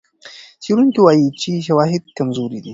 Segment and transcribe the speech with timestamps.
[0.63, 2.69] څېړونکي وايي چې شواهد کمزوري دي.